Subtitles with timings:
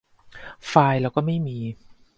[0.67, 1.57] ไฟล์เราก็ไม่มี